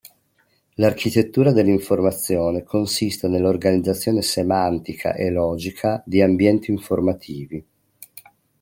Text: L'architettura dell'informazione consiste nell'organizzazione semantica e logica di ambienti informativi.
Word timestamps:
L'architettura 0.77 1.51
dell'informazione 1.51 2.63
consiste 2.63 3.27
nell'organizzazione 3.27 4.23
semantica 4.23 5.13
e 5.13 5.29
logica 5.29 6.01
di 6.07 6.23
ambienti 6.23 6.71
informativi. 6.71 7.63